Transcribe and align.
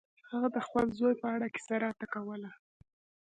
هغه 0.31 0.47
د 0.55 0.57
خپل 0.67 0.85
زوی 0.99 1.13
په 1.21 1.27
اړه 1.35 1.47
کیسه 1.55 1.75
راته 1.85 2.05
کوله. 2.13 2.49